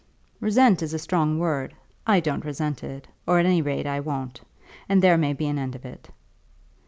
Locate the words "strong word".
0.97-1.75